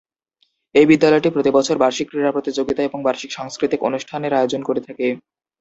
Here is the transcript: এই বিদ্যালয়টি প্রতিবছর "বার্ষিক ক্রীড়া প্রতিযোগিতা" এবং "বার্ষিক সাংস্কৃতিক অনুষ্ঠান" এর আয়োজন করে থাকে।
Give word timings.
এই 0.75 0.85
বিদ্যালয়টি 0.87 1.29
প্রতিবছর 1.31 1.75
"বার্ষিক 1.79 2.07
ক্রীড়া 2.09 2.31
প্রতিযোগিতা" 2.33 2.81
এবং 2.83 2.99
"বার্ষিক 3.03 3.31
সাংস্কৃতিক 3.33 3.79
অনুষ্ঠান" 3.83 4.21
এর 4.23 4.33
আয়োজন 4.35 4.61
করে 4.63 4.81
থাকে। 4.87 5.07